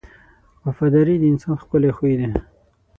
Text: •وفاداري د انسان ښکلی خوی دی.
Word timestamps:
•وفاداري 0.65 1.15
د 1.19 1.23
انسان 1.31 1.55
ښکلی 1.61 1.91
خوی 1.97 2.13
دی. 2.19 2.27